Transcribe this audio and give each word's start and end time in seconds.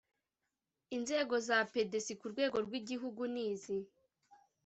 inzego 0.95 1.35
za 1.47 1.57
pdc 1.71 2.07
ku 2.21 2.25
rwego 2.33 2.55
rw 2.65 2.71
igihugu 2.81 3.21
ni 3.33 3.41
izi 3.51 3.77